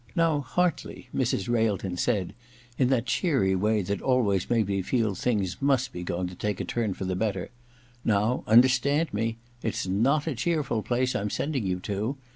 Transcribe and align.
*Now, 0.15 0.39
Hartley/ 0.39 1.09
Mrs. 1.15 1.47
Railton 1.47 1.95
said, 1.95 2.33
in 2.79 2.87
that 2.89 3.05
cheery 3.05 3.53
way 3.53 3.83
that 3.83 4.01
always 4.01 4.49
made 4.49 4.67
me 4.67 4.81
feel 4.81 5.13
things 5.13 5.61
must 5.61 5.93
be 5.93 6.01
going 6.01 6.25
to 6.25 6.33
take 6.35 6.59
a 6.59 6.65
turn 6.65 6.95
for 6.95 7.05
the 7.05 7.15
better 7.15 7.49
—'now 8.13 8.43
understand 8.47 9.13
me; 9.13 9.37
it's 9.61 9.85
not 9.85 10.25
a 10.25 10.33
cheerful 10.33 10.81
place 10.81 11.13
I'm 11.15 11.29
sending 11.29 11.67
you 11.67 11.79
to. 11.81 12.17